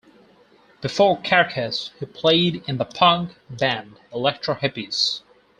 [0.81, 5.21] Before Carcass, he played in the punk band Electro Hippies.